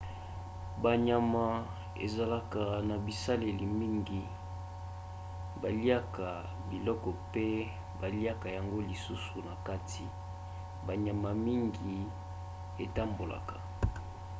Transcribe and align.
banyama 0.83 1.45
ezalaka 2.05 2.65
na 2.89 2.95
baselile 3.05 3.65
mingi. 3.79 4.21
baliaka 5.61 6.27
biloko 6.69 7.07
mpe 7.23 7.45
baliaka 7.99 8.47
yango 8.57 8.77
lisusu 8.89 9.37
na 9.47 9.55
kati. 9.67 10.05
banyama 10.87 11.29
mingi 11.45 11.95
etambolaka 12.83 13.57